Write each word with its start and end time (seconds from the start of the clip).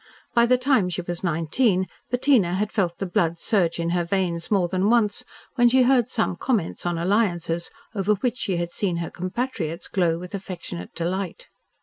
By 0.33 0.47
the 0.47 0.57
time 0.57 0.89
she 0.89 1.03
was 1.03 1.23
nineteen, 1.23 1.85
Bettina 2.09 2.55
had 2.55 2.71
felt 2.71 2.97
the 2.97 3.05
blood 3.05 3.37
surge 3.37 3.79
in 3.79 3.91
her 3.91 4.03
veins 4.03 4.49
more 4.49 4.67
than 4.67 4.89
once 4.89 5.23
when 5.57 5.69
she 5.69 5.83
heard 5.83 6.07
some 6.07 6.35
comments 6.37 6.87
on 6.87 6.97
alliances 6.97 7.69
over 7.93 8.13
which 8.15 8.37
she 8.37 8.57
had 8.57 8.71
seen 8.71 8.97
her 8.97 9.11
compatriots 9.11 9.87
glow 9.87 10.17
with 10.17 10.33
affectionate 10.33 10.95
delight. 10.95 11.49